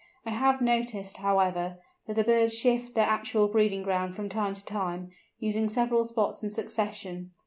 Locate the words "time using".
4.65-5.69